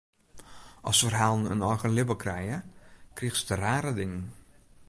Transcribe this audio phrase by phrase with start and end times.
[0.91, 2.57] As ferhalen in eigen libben krije,
[3.17, 4.25] krigest rare dingen.